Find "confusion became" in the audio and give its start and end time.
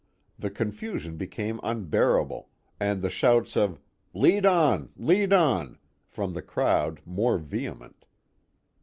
0.49-1.59